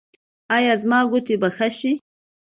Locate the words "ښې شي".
1.55-1.91